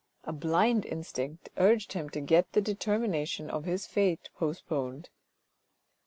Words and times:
A 0.23 0.33
blind 0.33 0.83
instinct 0.87 1.49
urged 1.57 1.93
him 1.93 2.09
to 2.09 2.21
get 2.21 2.53
the 2.53 2.59
determina 2.63 3.27
tion 3.27 3.51
of 3.51 3.65
his 3.65 3.85
fate 3.85 4.29
postponed. 4.35 5.09